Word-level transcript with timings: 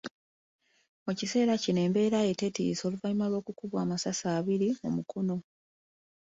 Mu 1.05 1.11
kiseera 1.19 1.53
kino 1.63 1.79
embeera 1.87 2.19
ye 2.27 2.33
tetiisa 2.39 2.83
oluvannyuma 2.87 3.25
lw’okukubwa 3.31 3.77
amasasi 3.81 4.25
abiri 4.37 4.69
mu 4.81 4.89
mukono. 4.95 5.35